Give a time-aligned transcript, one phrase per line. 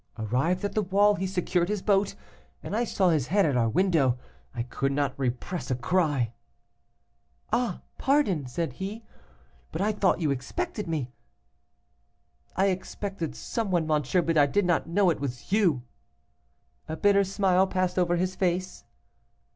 [0.17, 2.15] Arrived at the wall, he secured his boat,
[2.63, 4.17] and I saw his head at our window.
[4.51, 6.33] I could not repress a cry.
[7.53, 9.03] "'Ah, pardon,' said he,
[9.71, 11.11] 'but I thought you expected me.'
[12.55, 15.83] 'I expected some one, monsieur, but I did not know it was you.'
[16.89, 18.85] A bitter smile passed over his face.